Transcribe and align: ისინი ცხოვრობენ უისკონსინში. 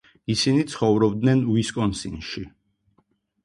ისინი 0.35 0.63
ცხოვრობენ 0.71 1.45
უისკონსინში. 1.57 2.47